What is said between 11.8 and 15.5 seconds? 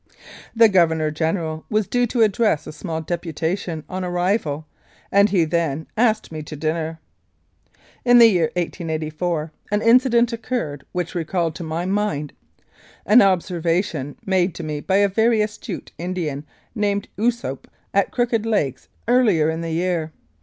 mind an observation made to me by a very